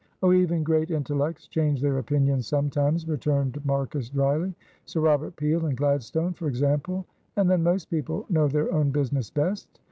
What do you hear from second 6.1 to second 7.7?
for example. And then